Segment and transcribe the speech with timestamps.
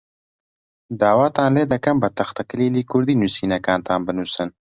[0.99, 4.49] داواتان لێ دەکەم بە تەختەکلیلی کوردی نووسینەکانتان بنووسن.